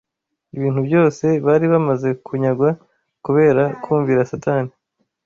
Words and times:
Ibintu 0.57 0.79
byose 0.87 1.25
bari 1.45 1.65
bamaze 1.73 2.09
kunyagwa 2.25 2.69
kubera 3.25 3.63
kumvira 3.83 4.27
Satani 4.31 4.71